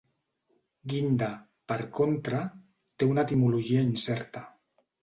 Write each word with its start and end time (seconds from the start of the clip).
Guinda, 0.93 1.27
per 1.73 1.79
contra, 1.99 2.41
té 2.99 3.13
una 3.13 3.29
etimologia 3.31 3.89
incerta. 3.93 4.47